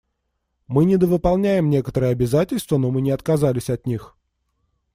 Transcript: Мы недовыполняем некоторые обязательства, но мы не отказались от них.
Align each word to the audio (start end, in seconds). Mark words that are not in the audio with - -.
Мы 0.65 0.85
недовыполняем 0.85 1.69
некоторые 1.69 2.13
обязательства, 2.13 2.77
но 2.79 2.89
мы 2.89 3.01
не 3.01 3.11
отказались 3.11 3.69
от 3.69 3.85
них. 3.85 4.17